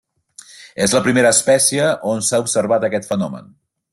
[0.85, 3.53] És la primera espècie on s'ha observat aquest fenomen.